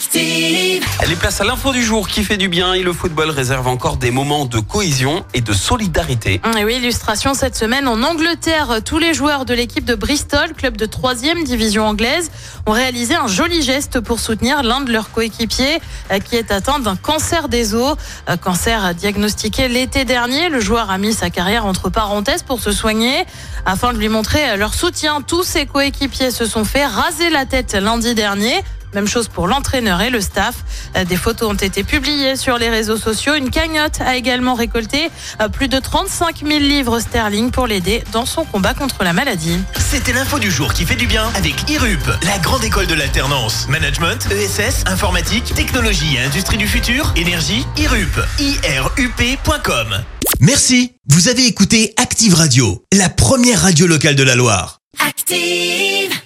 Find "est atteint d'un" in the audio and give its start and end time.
16.36-16.96